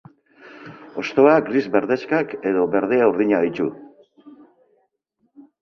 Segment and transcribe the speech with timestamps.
[1.01, 3.71] Hostoak gris-berdexkak edo berdea-urdinak ditu.